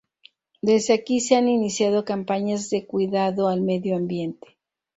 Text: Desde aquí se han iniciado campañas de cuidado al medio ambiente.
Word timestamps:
Desde 0.63 0.95
aquí 0.95 1.19
se 1.19 1.35
han 1.35 1.47
iniciado 1.47 2.05
campañas 2.05 2.71
de 2.71 2.87
cuidado 2.87 3.47
al 3.49 3.61
medio 3.61 3.95
ambiente. 3.95 4.57